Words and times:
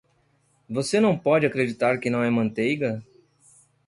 Você 0.67 0.99
não 0.99 1.15
pode 1.15 1.45
acreditar 1.45 1.99
que 1.99 2.09
não 2.09 2.23
é 2.23 2.29
manteiga? 2.31 3.05